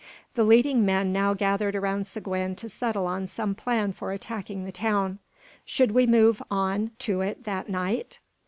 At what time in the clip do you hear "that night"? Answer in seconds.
7.43-8.17